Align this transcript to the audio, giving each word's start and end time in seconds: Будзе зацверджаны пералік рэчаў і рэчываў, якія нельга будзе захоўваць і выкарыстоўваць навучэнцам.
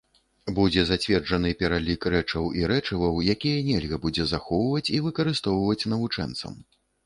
Будзе 0.59 0.83
зацверджаны 0.91 1.51
пералік 1.59 2.07
рэчаў 2.15 2.49
і 2.61 2.65
рэчываў, 2.73 3.21
якія 3.35 3.61
нельга 3.69 4.03
будзе 4.09 4.29
захоўваць 4.35 4.89
і 4.99 5.01
выкарыстоўваць 5.07 5.89
навучэнцам. 5.97 6.61